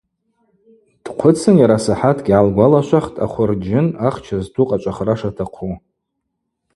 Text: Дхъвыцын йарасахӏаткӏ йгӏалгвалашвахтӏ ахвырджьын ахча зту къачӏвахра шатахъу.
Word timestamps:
Дхъвыцын 1.03 1.55
йарасахӏаткӏ 1.59 2.27
йгӏалгвалашвахтӏ 2.29 3.21
ахвырджьын 3.25 3.87
ахча 4.07 4.37
зту 4.45 4.63
къачӏвахра 4.69 5.15
шатахъу. 5.19 5.73